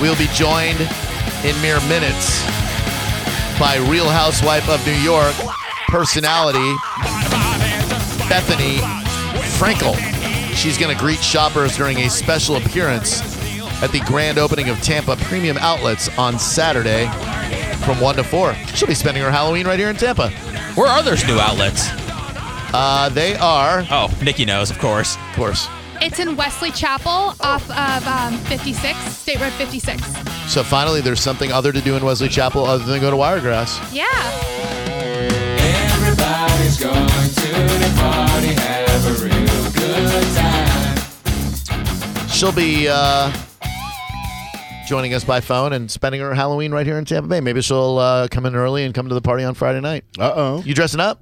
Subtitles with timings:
[0.00, 0.80] We'll be joined
[1.44, 2.42] in mere minutes
[3.58, 5.34] by Real Housewife of New York
[5.88, 6.74] personality
[8.28, 8.78] Bethenny
[9.58, 9.94] Frankel.
[10.54, 13.22] She's going to greet shoppers during a special appearance
[13.82, 17.06] at the grand opening of Tampa Premium Outlets on Saturday
[17.84, 18.54] from 1 to 4.
[18.74, 20.28] She'll be spending her Halloween right here in Tampa.
[20.74, 21.88] Where are those new outlets?
[22.74, 25.16] Uh, they are, Oh, Nikki knows, of course.
[25.16, 25.68] of course.
[26.00, 30.02] It's in Wesley Chapel off of um, 56, State Road 56.
[30.52, 33.80] So finally, there's something other to do in Wesley Chapel other than go to Wiregrass.
[33.92, 34.04] Yeah.
[35.58, 37.48] Everybody's going to
[37.80, 42.28] the party, have a real good time.
[42.28, 43.32] She'll be uh,
[44.86, 47.40] joining us by phone and spending her Halloween right here in Tampa Bay.
[47.40, 50.04] Maybe she'll uh, come in early and come to the party on Friday night.
[50.18, 50.62] Uh oh.
[50.64, 51.20] You dressing up?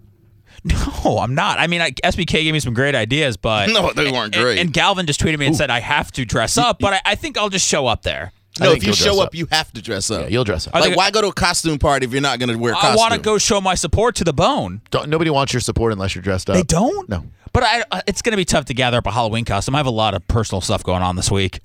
[0.65, 1.59] No, I'm not.
[1.59, 4.59] I mean, I, SBK gave me some great ideas, but No, they weren't great.
[4.59, 7.15] And, Galvin just tweeted me and said I have to dress up, but I, I
[7.17, 8.33] think I'll just show up there.
[8.61, 9.35] I No, think if you you'll dress show up, up.
[9.35, 10.23] you have to dress up.
[10.23, 10.75] Yeah, you'll dress up.
[10.75, 12.73] I like, think- why go to a costume party if you're not going to wear
[12.73, 12.99] a I costume?
[12.99, 14.81] I want to go show my support to the bone.
[14.91, 16.57] Don't, nobody wants your support unless you're dressed up.
[16.57, 17.09] They don't.
[17.09, 17.25] No.
[17.53, 19.75] But I, uh, it's going to be tough to gather up a Halloween costume.
[19.75, 21.61] I have a lot of personal stuff going on this week,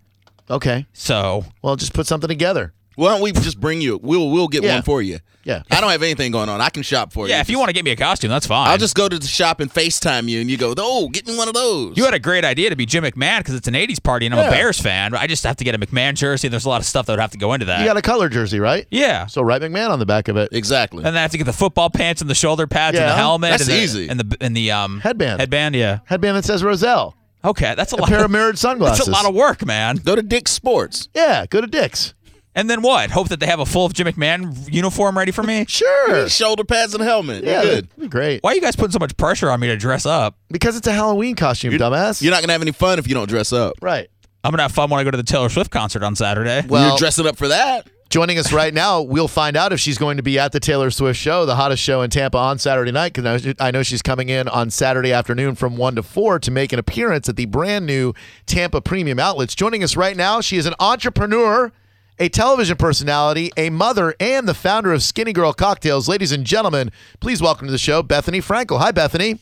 [0.49, 0.85] Okay.
[0.93, 2.73] so Well, just put something together.
[2.95, 3.97] Why don't we just bring you?
[4.01, 4.73] We'll we'll get Yeah.
[4.75, 5.19] one for you.
[5.49, 5.63] Yeah.
[5.71, 6.61] I don't have anything going on.
[6.61, 7.33] I can shop for you.
[7.33, 7.41] yeah.
[7.41, 8.67] If you want to get me a costume, that's fine.
[8.69, 11.35] I'll just go to the shop and FaceTime you, and you go, "Oh, get me
[11.37, 13.73] one of those." You had a great idea to be Jim McMahon because it's an
[13.73, 14.47] '80s party and I'm Yeah.
[14.47, 15.13] a Bears fan.
[15.15, 16.47] I just have to get a McMahon jersey.
[16.47, 17.79] and There's a lot of stuff that would have to go into that.
[17.79, 18.85] You got a color jersey, right?
[18.91, 19.25] yeah.
[19.25, 20.49] So write McMahon on the back of it.
[20.51, 20.99] exactly.
[20.99, 23.09] And then I have to get the football pants and the shoulder pads and Yeah.
[23.11, 23.51] the helmet.
[23.51, 24.07] That's and the, easy.
[24.09, 25.39] And the and the um Headband.
[25.39, 25.99] Headband, yeah.
[26.05, 27.15] Headband that says Rozelle.
[27.43, 28.09] Okay, that's a, A lot.
[28.09, 28.97] pair of mirrored sunglasses.
[29.05, 29.95] that's a lot of work, man.
[29.95, 31.07] go to Dick's Sports.
[31.15, 32.13] Yeah, go to Dick's.
[32.55, 33.11] And then what?
[33.11, 35.65] Hope that they have a full Jim McMahon uniform ready for me.
[35.79, 36.27] Sure.
[36.27, 37.43] Shoulder pads and helmet.
[37.43, 37.85] Yeah, good.
[37.89, 38.43] that'd be great.
[38.43, 40.35] Why are you guys putting so much pressure on me to dress up?
[40.49, 42.21] Because it's a Halloween costume, dumbass.
[42.21, 43.75] You're not gonna have any fun if you don't dress up.
[43.81, 44.09] right.
[44.43, 46.65] I'm gonna have fun when I go to the Taylor Swift concert on Saturday.
[46.67, 47.87] Well- You're dressing up for that.
[48.09, 50.89] Joining us right now, we'll find out if she's going to be at the Taylor
[50.89, 53.13] Swift show, the hottest show in Tampa on Saturday night.
[53.13, 56.73] Because I know she's coming in on Saturday afternoon from 1 to 4 to make
[56.73, 58.15] an appearance at the brand new
[58.47, 59.53] Tampa Premium Outlets.
[59.53, 61.71] Joining us right now, she is an entrepreneur,
[62.19, 66.09] a television personality, a mother, and the founder of Skinny Girl Cocktails.
[66.09, 66.91] Ladies and gentlemen,
[67.21, 68.79] please welcome to the show Bethenny Frankel.
[68.79, 69.39] Hi, Bethenny.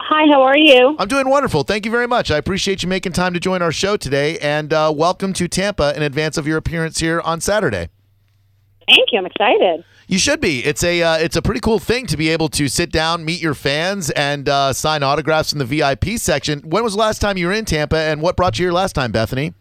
[0.00, 0.96] Hi, how are you?
[0.98, 1.64] I'm doing wonderful.
[1.64, 2.30] Thank you very much.
[2.30, 5.94] I appreciate you making time to join our show today, and uh, welcome to Tampa
[5.96, 7.88] in advance of your appearance here on Saturday.
[8.88, 9.18] Thank you.
[9.18, 9.84] I'm excited.
[10.08, 10.64] You should be.
[10.64, 13.40] It's a uh, it's a pretty cool thing to be able to sit down, meet
[13.40, 16.60] your fans, and uh, sign autographs in the VIP section.
[16.60, 18.94] When was the last time you were in Tampa, and what brought you here last
[18.94, 19.54] time, Bethenny?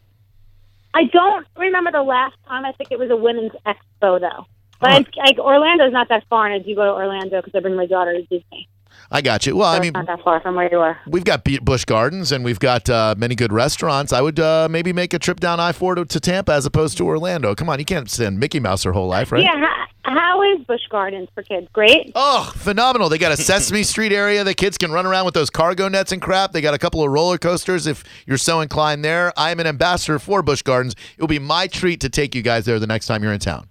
[0.94, 2.66] I don't remember the last time.
[2.66, 4.46] I think it was a women's expo, though.
[4.80, 5.04] But Huh.
[5.06, 7.76] it's, like Orlando's not that far, and I do go to Orlando because I bring
[7.76, 8.68] my daughter to Disney.
[9.12, 9.56] I got you.
[9.56, 11.00] Well, I mean, not that far from where you are.
[11.08, 14.14] we've got Busch Gardens, and we've got uh, many good restaurants.
[14.14, 16.97] I would uh, maybe make a trip down I four to, to Tampa as opposed
[17.00, 17.56] to Orlando.
[17.56, 19.44] Come on, you can't stand Mickey Mouse her whole life, right?
[19.44, 19.59] Yeah.
[19.59, 21.68] How, how is Busch Gardens for kids?
[21.74, 22.12] Great.
[22.14, 23.09] Oh, phenomenal.
[23.09, 24.44] They got a Sesame Street area.
[24.44, 26.52] The kids can run around with those cargo nets and crap.
[26.52, 29.34] They got a couple of roller coasters if you're so inclined there.
[29.38, 30.96] I am an ambassador for Busch Gardens.
[31.18, 33.40] It will be my treat to take you guys there the next time you're in
[33.40, 33.70] town.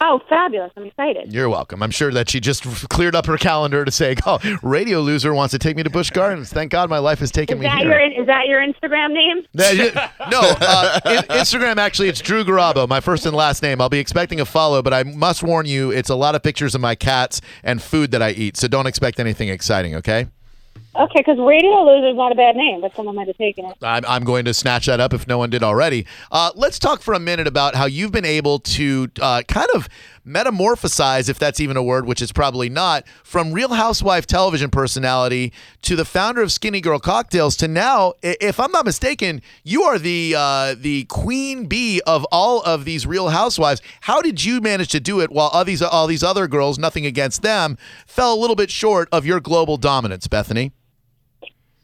[0.00, 0.70] Oh, fabulous!
[0.76, 1.32] I'm excited.
[1.32, 1.82] You're welcome.
[1.82, 5.50] I'm sure that she just cleared up her calendar to say, "Oh, Radio Loser wants
[5.52, 7.78] to take me to Busch Gardens." Thank God my life has taken Is me that
[7.78, 7.88] here.
[7.98, 9.44] your is that your Instagram name?
[10.30, 13.80] No, uh, in- Instagram actually it's Drew Garabo, my first and last name.
[13.80, 16.74] I'll be expecting a follow, but I must warn you, it's a lot of pictures
[16.76, 19.96] of my cats and food that I eat, so don't expect anything exciting.
[19.96, 20.28] Okay.
[20.98, 23.76] Okay, because Radio Loser is not a bad name, but someone might have taken it.
[23.82, 26.06] I'm, I'm going to snatch that up if no one did already.
[26.32, 29.88] Uh, let's talk for a minute about how you've been able to uh, kind of
[30.26, 35.52] metamorphosize, if that's even a word, which is probably not, from Real Housewife television personality
[35.82, 40.00] to the founder of Skinny Girl Cocktails to now, if I'm not mistaken, you are
[40.00, 43.80] the uh, the queen bee of all of these Real Housewives.
[44.00, 47.06] How did you manage to do it while all these all these other girls, nothing
[47.06, 50.72] against them, fell a little bit short of your global dominance, Bethenny?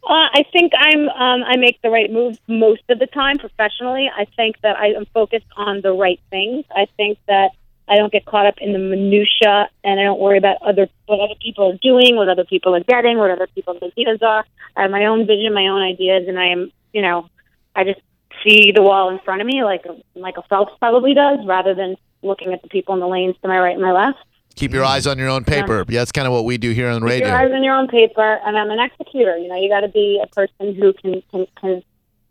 [0.07, 1.09] Uh, I think I'm.
[1.09, 4.11] Um, I make the right moves most of the time professionally.
[4.15, 6.67] I think that I am focused on the right things.
[6.71, 7.53] I think that
[7.89, 11.21] I don't get caught up in the minutia, and I don't worry about other what
[11.21, 14.45] other people are doing, what other people are getting, what other people's ideas are.
[14.77, 16.71] I have my own vision, my own ideas, and I am.
[16.93, 17.31] You know,
[17.75, 18.01] I just
[18.45, 22.53] see the wall in front of me, like Michael Phelps probably does, rather than looking
[22.53, 24.19] at the people in the lanes to my right and my left.
[24.55, 25.85] Keep your eyes on your own paper.
[25.89, 27.27] Yeah, that's kind of what we do here on radio.
[27.27, 29.37] Keep your eyes on your own paper, and I'm an executor.
[29.37, 31.83] You know, you got to be a person who can can can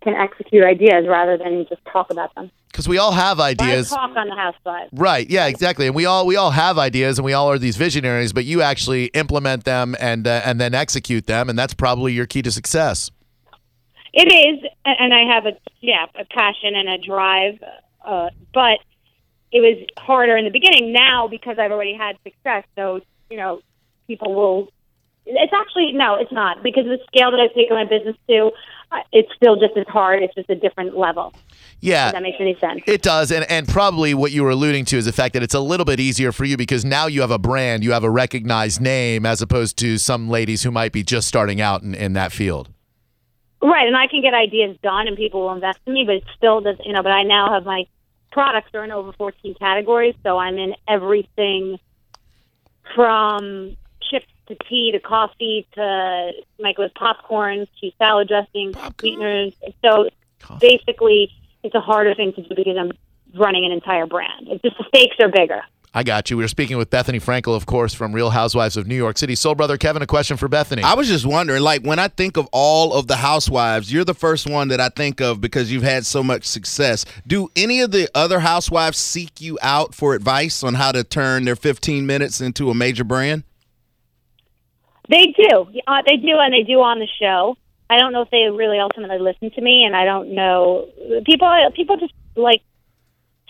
[0.01, 2.51] can execute ideas rather than just talk about them.
[2.71, 3.89] because we all have ideas.
[3.89, 4.89] talk on the housewives.
[4.93, 5.29] Right.
[5.29, 5.47] Yeah.
[5.47, 5.87] Exactly.
[5.87, 8.33] And we all we all have ideas, and we all are these visionaries.
[8.33, 12.25] But you actually implement them and uh, and then execute them, and that's probably your
[12.25, 13.11] key to success.
[14.13, 17.59] It is, and I have a yeah a passion and a drive
[18.03, 18.79] uh, but
[19.53, 20.91] it was harder in the beginning.
[20.91, 23.61] Now because I've already had success, so you know,
[24.07, 24.69] people will.
[25.25, 28.51] It's actually no, it's not because the scale that I've taken my business to,
[28.91, 30.21] uh, it's still just as hard.
[30.21, 31.33] It's just a different level.
[31.79, 32.07] Yeah.
[32.07, 32.81] If that makes any sense.
[32.87, 35.53] It does, and and probably what you were alluding to is the fact that it's
[35.53, 38.09] a little bit easier for you because now you have a brand, you have a
[38.09, 42.13] recognized name, as opposed to some ladies who might be just starting out in, in
[42.13, 42.69] that field.
[43.61, 46.03] Right, and I can get ideas done, and people will invest in me.
[46.05, 47.01] But it still does, you know.
[47.01, 47.85] But I now have my
[48.33, 51.79] products are in over 14 categories, so I'm in everything
[52.95, 53.77] from
[54.09, 59.53] chips to tea to coffee to microwave popcorn to salad dressings, sweeteners.
[59.85, 60.09] So
[60.59, 61.31] basically,
[61.63, 62.91] it's a harder thing to do because I'm
[63.39, 64.47] running an entire brand.
[64.49, 65.61] It's just the stakes are bigger.
[65.95, 66.37] I got you.
[66.37, 69.35] We were speaking with Bethenny Frankel, of course, from Real Housewives of New York City.
[69.35, 70.81] Soul brother Kevin, a question for Bethenny.
[70.81, 74.15] I was just wondering, like when I think of all of the housewives, you're the
[74.15, 77.05] first one that I think of because you've had so much success.
[77.27, 81.45] Do any of the other housewives seek you out for advice on how to turn
[81.45, 83.43] their 15 minutes into a major brand?
[85.09, 85.67] They do.
[85.85, 87.55] Uh, they do, and they do on the show.
[87.87, 90.87] I don't know if they really ultimately listen to me, and I don't know.
[91.23, 92.63] People, people just like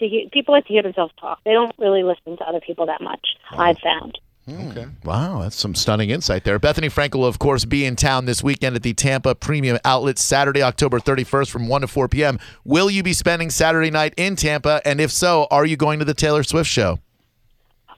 [0.03, 0.29] to hear.
[0.31, 1.39] People like to hear themselves talk.
[1.44, 3.25] They don't really listen to other people that much.
[3.51, 4.17] I've found.
[4.47, 4.88] Okay.
[5.05, 6.59] Wow, that's some stunning insight there.
[6.59, 10.19] Bethenny Frankel will, of course, be in town this weekend at the Tampa Premium Outlet
[10.19, 12.38] Saturday, October 31st from 1 to 4 p.m.
[12.65, 14.81] Will you be spending Saturday night in Tampa?
[14.83, 17.00] And if so, are you going to the Taylor Swift show?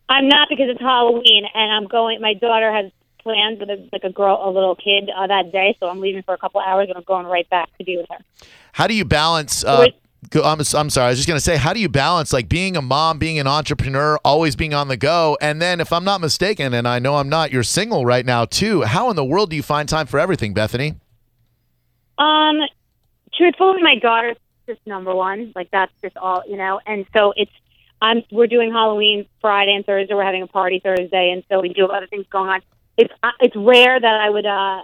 [0.08, 2.22] I'm not because it's Halloween, and I'm going.
[2.22, 2.92] My daughter has
[3.24, 6.22] plans with a, like a girl, a little kid uh, that day, so I'm leaving
[6.22, 8.24] for a couple hours, and I'm going right back to be with her.
[8.72, 9.64] How do you balance?
[9.64, 9.94] Uh, Wait.
[9.94, 10.00] go,
[10.34, 11.08] I'm, I'm sorry.
[11.08, 13.40] I was just going to say, how do you balance like being a mom, being
[13.40, 15.38] an entrepreneur, always being on the go?
[15.40, 18.46] And then, if I'm not mistaken, and I know I'm not, you're single right now
[18.46, 18.82] too.
[18.82, 20.96] How in the world do you find time for everything, Bethenny?
[22.18, 22.60] Um,
[23.38, 25.52] truthfully, my daughter's just number one.
[25.56, 26.80] Like that's just all you know.
[26.86, 27.52] And so it's
[28.02, 30.14] I'm we're doing Halloween Friday and Thursday.
[30.14, 32.62] We're having a party Thursday, and so we do have other things going on.
[32.98, 34.84] It's uh, it's rare that I would uh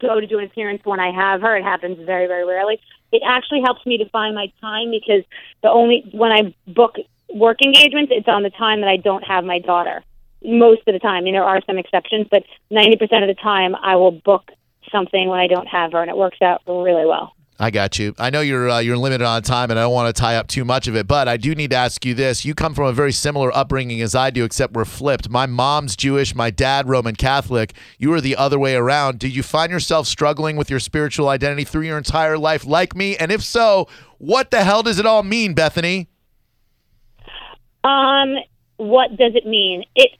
[0.00, 1.56] go to do an appearance when I have her.
[1.56, 2.80] It happens very very rarely.
[3.12, 5.24] It actually helps me to find my time because
[5.62, 6.96] the only when I book
[7.32, 10.02] work engagements, it's on the time that I don't have my daughter.
[10.42, 13.40] Most of the time, I mean, there are some exceptions, but ninety percent of the
[13.40, 14.50] time, I will book
[14.92, 17.34] something when I don't have her, and it works out really well.
[17.60, 18.14] I got you.
[18.20, 20.46] I know you're uh, you're limited on time, and I don't want to tie up
[20.46, 21.08] too much of it.
[21.08, 24.00] But I do need to ask you this: You come from a very similar upbringing
[24.00, 25.28] as I do, except we're flipped.
[25.28, 27.74] My mom's Jewish, my dad Roman Catholic.
[27.98, 29.18] You were the other way around.
[29.18, 33.16] Did you find yourself struggling with your spiritual identity through your entire life, like me?
[33.16, 33.88] And if so,
[34.18, 36.06] what the hell does it all mean, Bethenny?
[37.82, 38.36] Um,
[38.76, 39.82] what does it mean?
[39.96, 40.10] It.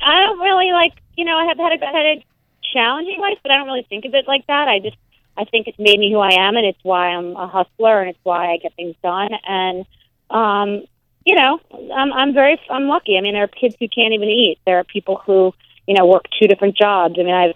[0.00, 0.92] I don't really like.
[1.16, 2.24] You know, I have had a, had a
[2.72, 4.68] challenging life, but I don't really think of it like that.
[4.68, 4.96] I just.
[5.36, 8.10] I think it's made me who I am, and it's why I'm a hustler, and
[8.10, 9.30] it's why I get things done.
[9.46, 9.86] And
[10.30, 10.84] um,
[11.24, 11.60] you know,
[11.94, 13.18] I'm I'm very I'm lucky.
[13.18, 14.58] I mean, there are kids who can't even eat.
[14.64, 15.52] There are people who
[15.86, 17.16] you know work two different jobs.
[17.18, 17.54] I mean, I've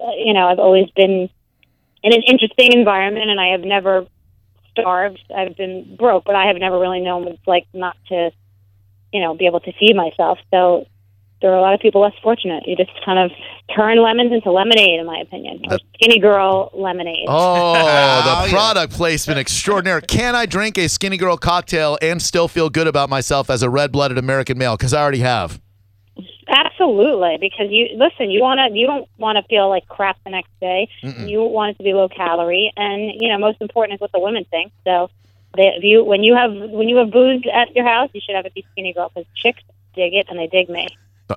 [0.00, 1.28] uh, you know I've always been
[2.02, 4.06] in an interesting environment, and I have never
[4.70, 5.20] starved.
[5.34, 8.30] I've been broke, but I have never really known what it's like not to
[9.12, 10.38] you know, be able to feed myself.
[10.50, 10.86] So
[11.42, 12.64] there are a lot of people less fortunate.
[12.66, 13.30] You just kind of
[13.74, 17.26] turn lemons into lemonade, in my opinion, or skinny girl lemonade.
[17.28, 18.52] Oh, Oh, the yeah.
[18.52, 20.02] product placement extraordinary.
[20.02, 23.70] Can I drink a skinny girl cocktail and still feel good about myself as a
[23.70, 24.76] red-blooded American male?
[24.76, 25.60] Because I already have.
[26.48, 28.30] Absolutely, because you listen.
[28.30, 28.76] You want to.
[28.78, 30.88] You don't want to feel like crap the next day.
[31.02, 34.18] You want it to be low calorie, and you know, most important is what the
[34.18, 34.72] women think.
[34.84, 35.10] So,
[35.56, 38.34] they, if you when you have when you have booze at your house, you should
[38.34, 39.62] have it be skinny girl because chicks
[39.94, 40.88] dig it and they dig me.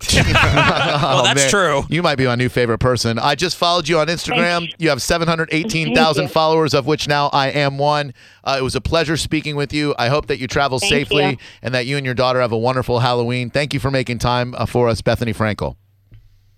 [0.14, 1.78] well, that's true.
[1.84, 3.20] Oh, You might be my new favorite person.
[3.20, 4.72] I just followed you on Instagram.
[4.78, 8.14] You have 718,000 followers, of which now I am one.
[8.44, 9.94] Uh, it was a pleasure speaking with you.
[9.98, 11.38] I hope that you travel Thank safely you.
[11.62, 13.50] and that you and your daughter have a wonderful Halloween.
[13.50, 15.76] Thank you for making time uh, for us, Bethenny Frankel.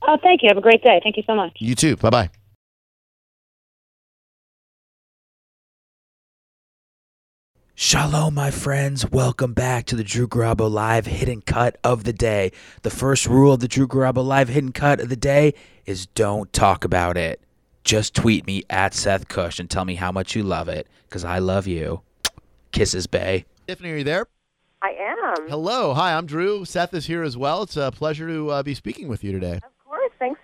[0.07, 0.49] Oh, thank you.
[0.49, 0.99] Have a great day.
[1.03, 1.53] Thank you so much.
[1.57, 1.95] You too.
[1.97, 2.29] Bye bye.
[7.77, 9.11] Shalom, my friends.
[9.11, 12.53] Welcome back to the Drew Garabo Live Hidden Cut of the Day.
[12.83, 15.53] The first rule of the Drew Garabo Live Hidden Cut of the Day
[15.85, 17.41] is don't talk about it.
[17.83, 21.25] Just tweet me at Seth Cush and tell me how much you love it, because
[21.25, 21.99] I love you.
[22.71, 23.43] Kisses, Bay.
[23.67, 24.27] Tiffany, are you there?
[24.81, 25.49] I am.
[25.49, 25.93] Hello.
[25.93, 26.63] Hi, I'm Drew.
[26.63, 27.63] Seth is here as well.
[27.63, 29.59] It's a pleasure to uh, be speaking with you today.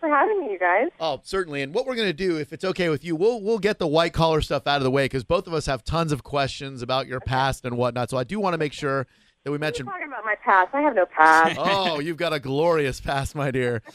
[0.04, 0.18] Of course.
[0.20, 0.90] Thanks for having me, you guys.
[1.00, 1.62] Oh, certainly.
[1.62, 3.88] And what we're going to do, if it's okay with you, we'll we'll get the
[3.88, 6.82] white collar stuff out of the way because both of us have tons of questions
[6.82, 8.10] about your past and whatnot.
[8.10, 9.08] So I do want to make sure
[9.44, 9.86] that we mention.
[9.86, 10.70] talking about my past.
[10.74, 11.58] I have no past.
[11.64, 13.82] Oh, you've got a glorious past, my dear.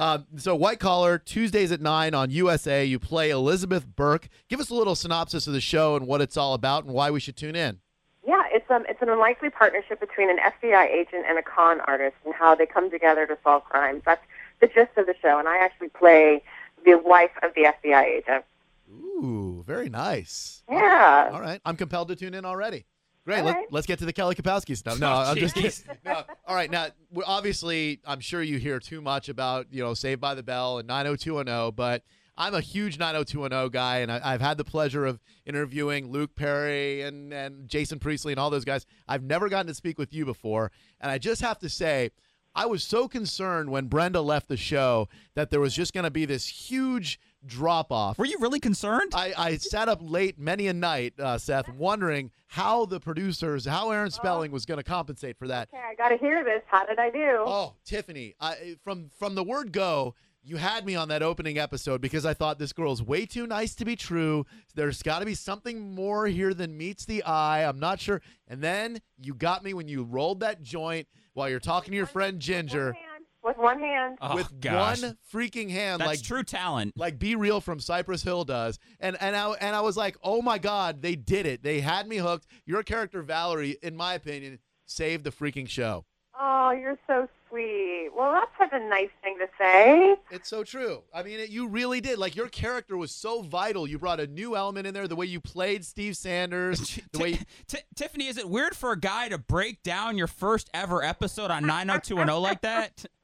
[0.00, 2.84] Um, so, White Collar, Tuesdays at 9 on USA.
[2.84, 4.28] You play Elizabeth Burke.
[4.48, 7.10] Give us a little synopsis of the show and what it's all about and why
[7.10, 7.80] we should tune in.
[8.26, 12.16] Yeah, it's um, it's an unlikely partnership between an FBI agent and a con artist,
[12.24, 14.02] and how they come together to solve crimes.
[14.04, 14.22] That's
[14.60, 16.42] the gist of the show, and I actually play
[16.84, 18.44] the wife of the FBI agent.
[18.90, 20.62] Ooh, very nice.
[20.70, 21.30] Yeah.
[21.32, 22.86] All right, I'm compelled to tune in already.
[23.24, 23.40] Great.
[23.40, 23.66] All Let, right.
[23.72, 25.00] let's get to the Kelly Kapowski stuff.
[25.00, 25.72] No, I'm just kidding.
[26.04, 26.22] No.
[26.46, 26.86] All right, now
[27.26, 30.86] obviously, I'm sure you hear too much about you know Saved by the Bell and
[30.86, 32.02] 90210, but
[32.38, 37.02] I'm a huge 90210 guy, and I, I've had the pleasure of interviewing Luke Perry
[37.02, 38.86] and and Jason Priestley and all those guys.
[39.08, 40.70] I've never gotten to speak with you before,
[41.00, 42.10] and I just have to say.
[42.56, 46.10] I was so concerned when Brenda left the show that there was just going to
[46.10, 48.18] be this huge drop off.
[48.18, 49.12] Were you really concerned?
[49.14, 53.90] I, I sat up late many a night, uh, Seth, wondering how the producers, how
[53.90, 55.68] Aaron Spelling was going to compensate for that.
[55.72, 56.62] Okay, I got to hear this.
[56.66, 57.44] How did I do?
[57.46, 62.00] Oh, Tiffany, I, from from the word go, you had me on that opening episode
[62.00, 64.46] because I thought this girl's way too nice to be true.
[64.74, 67.68] There's got to be something more here than meets the eye.
[67.68, 68.22] I'm not sure.
[68.48, 72.06] And then you got me when you rolled that joint while you're talking to your
[72.06, 74.18] friend Ginger One hand, with one hand.
[74.22, 75.02] oh, with gosh.
[75.02, 76.94] one freaking hand, That's like true talent.
[76.96, 78.78] like B-Real from Cypress Hill does.
[79.00, 81.62] And and I and I was like, "Oh my god, they did it.
[81.62, 82.46] They had me hooked.
[82.64, 86.06] Your character Valerie, in my opinion, saved the freaking show."
[86.40, 88.10] Oh, you're so sweet.
[88.16, 90.16] Well, that's such a nice thing to say.
[90.30, 91.02] It's so true.
[91.14, 92.18] I mean, it, you really did.
[92.18, 93.86] Like your character was so vital.
[93.86, 97.38] You brought a new element in there, the way you played Steve Sanders, the way
[97.66, 101.50] T- Tiffany, is it weird for a guy to break down your first ever episode
[101.50, 103.04] on 90210 like that?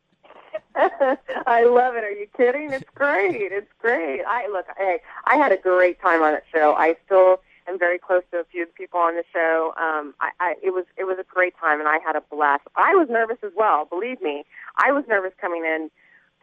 [0.75, 2.05] I love it.
[2.05, 2.73] Are you kidding?
[2.73, 3.53] It's great.
[3.53, 4.23] It's great.
[4.27, 4.67] I look.
[4.77, 6.75] Hey, I had a great time on that show.
[6.75, 9.75] I still am very close to a few of the people on the show.
[9.77, 12.65] Um, I, I it was it was a great time, and I had a blast.
[12.77, 13.85] I was nervous as well.
[13.85, 14.45] Believe me,
[14.77, 15.91] I was nervous coming in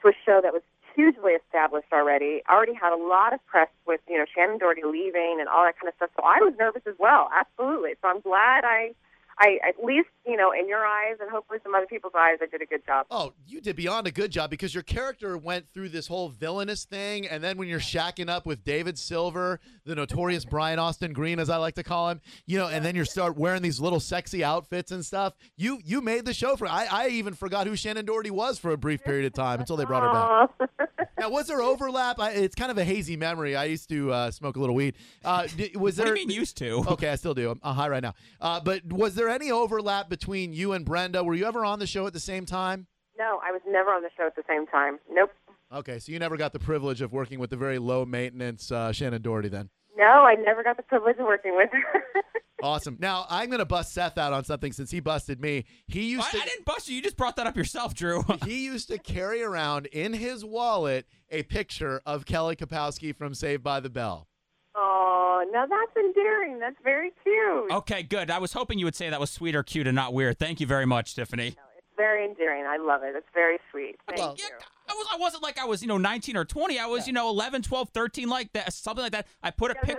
[0.01, 0.61] to a show that was
[0.95, 2.41] hugely established already.
[2.47, 5.63] I already had a lot of press with you know Shannen Doherty leaving and all
[5.63, 6.09] that kind of stuff.
[6.15, 7.29] So I was nervous as well.
[7.33, 7.93] Absolutely.
[8.01, 8.91] So I'm glad I.
[9.39, 12.45] I at least, you know, in your eyes and hopefully some other people's eyes, I
[12.45, 13.05] did a good job.
[13.09, 16.85] Oh, you did beyond a good job because your character went through this whole villainous
[16.85, 21.39] thing, and then when you're shacking up with David Silver, the notorious Brian Austin Green,
[21.39, 23.99] as I like to call him, you know, and then you start wearing these little
[23.99, 25.33] sexy outfits and stuff.
[25.55, 26.67] You you made the show for.
[26.67, 29.77] I I even forgot who Shannen Doherty was for a brief period of time until
[29.77, 30.88] they brought her back.
[31.19, 31.21] Aw.
[31.21, 32.19] Now, was there overlap?
[32.19, 33.55] I, it's kind of a hazy memory.
[33.55, 34.95] I used to uh, smoke a little weed.
[35.23, 36.13] Uh, di- was What there?
[36.15, 36.83] do you mean used to?
[36.89, 37.51] Okay, I still do.
[37.51, 38.13] I'm uh, high right now.
[38.41, 41.23] Uh, but was there any overlap between you and Brenda?
[41.23, 42.87] Were you ever on the show at the same time?
[43.17, 44.97] No, I was never on the show at the same time.
[45.11, 45.31] Nope.
[45.73, 48.89] Okay, so you never got the privilege of working with the very low maintenance uh,
[48.89, 49.69] Shannen Doherty then.
[49.97, 52.21] No, I never got the privilege of working with her.
[52.61, 52.97] Awesome.
[52.99, 55.65] Now I'm going to bust Seth out on something since he busted me.
[55.87, 56.95] He used I, to I didn't bust you.
[56.95, 58.23] You just brought that up yourself, Drew.
[58.45, 63.63] he used to carry around in his wallet a picture of Kelly Kapowski from Saved
[63.63, 64.27] by the Bell.
[64.75, 66.59] oh, now that's endearing.
[66.59, 67.71] That's very cute.
[67.71, 68.29] okay, good.
[68.29, 70.37] I was hoping you would say that was sweet or cute and not weird.
[70.39, 71.47] Thank you very much, Tiffany.
[71.47, 71.57] It's
[71.97, 72.65] very endearing.
[72.65, 73.13] I love it.
[73.15, 73.95] It's very sweet.
[74.07, 74.45] Thank Well, you.
[74.49, 75.07] Yeah, I was.
[75.13, 76.79] I wasn't like I was, you know, 19 or 20.
[76.79, 79.27] I was, you know, 11, 12, 13, like that, something like that.
[79.43, 79.95] I put a I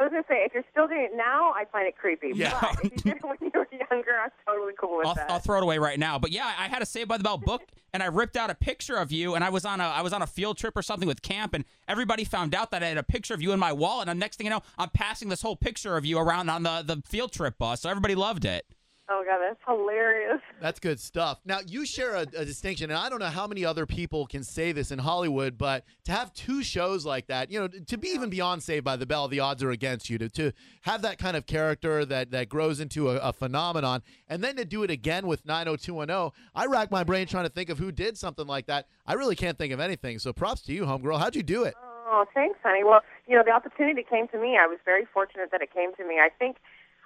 [0.00, 0.12] was pic.
[0.12, 1.96] gonna say, I was gonna say, if you're still doing it now, I find it
[1.96, 2.32] creepy.
[2.34, 2.58] Yeah.
[2.60, 5.30] But if you did it when you were younger, I'm totally cool with I'll, that.
[5.30, 6.18] I'll throw it away right now.
[6.18, 8.54] But yeah, I had a Saved by the Bell book, and I ripped out a
[8.54, 10.82] picture of you, and I was on a I was on a field trip or
[10.82, 13.58] something with camp, and everybody found out that I had a picture of you in
[13.58, 14.08] my wallet.
[14.08, 16.62] And the next thing you know, I'm passing this whole picture of you around on
[16.62, 18.66] the the field trip bus, so everybody loved it.
[19.08, 20.40] oh god, that's hilarious.
[20.62, 21.40] That's good stuff.
[21.44, 24.44] Now, you share a, a distinction, and I don't know how many other people can
[24.44, 28.10] say this in Hollywood, but to have two shows like that, you know, to be
[28.10, 30.18] even beyond Saved by the Bell, the odds are against you.
[30.18, 30.52] To, to
[30.82, 34.64] have that kind of character that, that grows into a, a phenomenon, and then to
[34.64, 38.16] do it again with 90210, I rack my brain trying to think of who did
[38.16, 38.86] something like that.
[39.04, 40.20] I really can't think of anything.
[40.20, 41.18] So props to you, homegirl.
[41.18, 41.74] How'd you do it?
[42.06, 42.84] Oh, thanks, honey.
[42.84, 44.58] Well, you know, the opportunity came to me.
[44.60, 46.20] I was very fortunate that it came to me.
[46.20, 46.58] I think,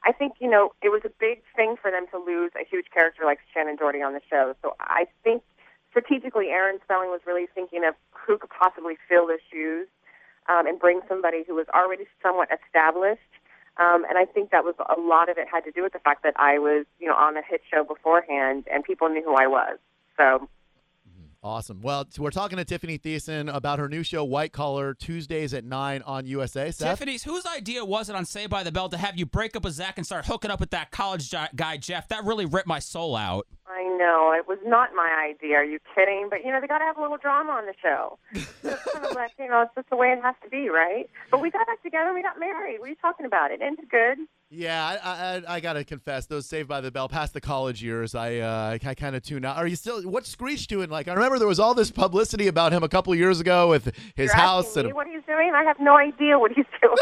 [0.07, 2.87] I think, you know, it was a big thing for them to lose a huge
[2.95, 4.55] character like Shannen Doherty on the show.
[4.63, 5.43] So I think
[5.91, 9.89] strategically, Aaron Spelling was really thinking of who could possibly fill the shoes
[10.49, 13.35] um, and bring somebody who was already somewhat established.
[13.79, 15.99] Um, and I think that was a lot of it had to do with the
[15.99, 19.35] fact that I was, you know, on a hit show beforehand and people knew who
[19.35, 19.77] I was.
[20.17, 20.49] So
[21.47, 21.81] Awesome.
[21.81, 25.65] Well, t- we're talking to Tiffany Thiessen about her new show, White Collar, Tuesdays at
[25.65, 26.73] 9 on USA.
[26.73, 26.99] Seth?
[26.99, 29.63] Tiffany's whose idea was it on Saved by the Bell to have you break up
[29.63, 32.09] with Zach and start hooking up with that college guy Jeff?
[32.09, 33.47] That really ripped my soul out.
[33.69, 35.59] I know it was not my idea.
[35.59, 36.27] Are you kidding?
[36.29, 38.19] But you know they got to have a little drama on the show.
[38.67, 41.09] It's kind of like you know it's just the way it has to be, right?
[41.31, 42.81] But we got back together and we got married.
[42.81, 43.53] What are you talking about?
[43.53, 44.19] It ended good.
[44.49, 48.15] Yeah, I, I, I gotta confess, those Saved by the Bell, past the college years,
[48.15, 49.57] I uh, I kind of tune out.
[49.57, 50.01] Are you still?
[50.03, 50.89] What's Screech doing?
[50.89, 53.87] Like, I remember there was all this publicity about him a couple years ago with
[54.15, 55.53] his You're house and what he's doing?
[55.53, 56.97] I have no idea what he's doing.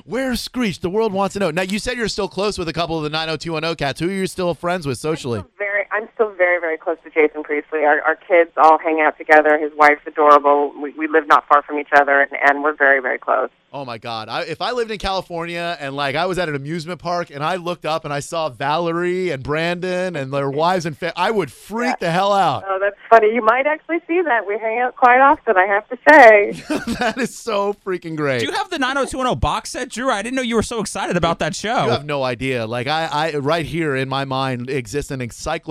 [0.04, 0.78] where's Screech?
[0.78, 1.50] The world wants to know.
[1.50, 3.98] Now, you said you're still close with a couple of the 90210 cats.
[3.98, 5.42] Who are you still friends with socially?
[5.90, 7.84] I'm still very, I'm still very, very close to Jason Priestley.
[7.84, 9.58] Our, our kids all hang out together.
[9.58, 10.72] His wife's adorable.
[10.80, 13.50] We, we live not far from each other, and, and we're very, very close.
[13.72, 14.28] Oh my God!
[14.28, 17.44] I, if I lived in California and like I was at an amusement park and
[17.44, 21.30] I looked up and I saw Valerie and Brandon and their wives and fa- I
[21.30, 22.64] would freak the hell out.
[22.66, 23.32] Oh, that's funny.
[23.32, 24.44] You might actually see that.
[24.44, 26.50] We hang out quite often, I have to say.
[26.98, 28.40] that is so freaking great.
[28.40, 30.10] Do you have the 90210 box set, Drew?
[30.10, 31.84] I didn't know you were so excited about that show.
[31.84, 32.66] You have no idea.
[32.66, 35.69] Like I, I right here in my mind exists an encyclopedia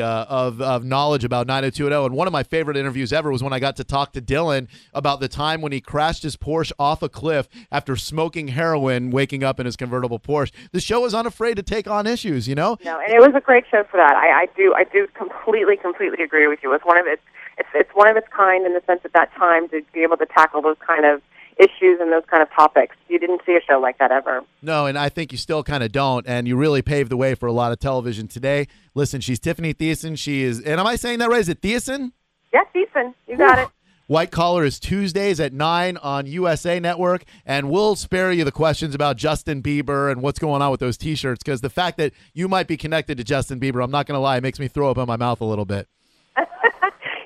[0.00, 2.10] of, of knowledge about 90210.
[2.10, 4.68] And one of my favorite interviews ever was when I got to talk to Dylan
[4.92, 9.42] about the time when he crashed his Porsche off a cliff after smoking heroin, waking
[9.42, 10.52] up in his convertible Porsche.
[10.72, 12.78] The show is unafraid to take on issues, you know?
[12.84, 14.14] No, and it was a great show for that.
[14.16, 16.72] I, I do, I do completely, completely agree with you.
[16.72, 17.22] It's one of its,
[17.58, 20.16] it's, it's one of its kind in the sense at that time to be able
[20.16, 21.22] to tackle those kind of
[21.58, 22.96] issues and those kind of topics.
[23.08, 24.42] You didn't see a show like that ever.
[24.62, 27.34] No, and I think you still kind of don't, and you really paved the way
[27.34, 28.66] for a lot of television today.
[28.94, 30.18] Listen, she's Tiffany Thiessen.
[30.18, 31.40] She is, and am I saying that right?
[31.40, 32.12] Is it Thiessen?
[32.52, 33.68] Yes, Ethan, you got it.
[34.06, 38.94] White Collar is Tuesdays at 9 on USA Network, and we'll spare you the questions
[38.94, 42.12] about Justin Bieber and what's going on with those t shirts because the fact that
[42.34, 44.68] you might be connected to Justin Bieber, I'm not going to lie, it makes me
[44.68, 45.88] throw up in my mouth a little bit.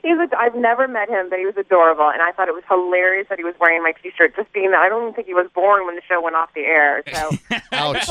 [0.09, 2.65] He's a, I've never met him, but he was adorable, and I thought it was
[2.67, 4.35] hilarious that he was wearing my T-shirt.
[4.35, 6.49] Just being that I don't even think he was born when the show went off
[6.55, 7.03] the air.
[7.13, 7.31] So
[7.73, 8.09] Ouch.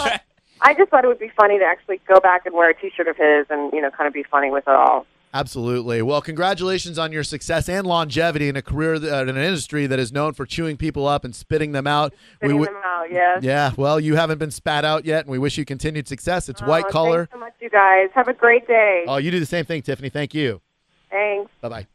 [0.61, 3.07] I just thought it would be funny to actually go back and wear a T-shirt
[3.07, 5.07] of his, and you know, kind of be funny with it all.
[5.33, 6.01] Absolutely.
[6.01, 9.99] Well, congratulations on your success and longevity in a career, that, in an industry that
[9.99, 12.13] is known for chewing people up and spitting them out.
[12.35, 13.43] Spitting We them out, yes.
[13.43, 16.47] Yeah, well, you haven't been spat out yet, and we wish you continued success.
[16.47, 17.25] It's oh, White Oh, Collar.
[17.25, 18.09] Thanks so much, you guys.
[18.13, 19.03] Have a great day.
[19.07, 20.09] Oh, you do the same thing, Tiffany.
[20.09, 20.61] Thank you.
[21.09, 21.51] Thanks.
[21.61, 21.87] Bye bye.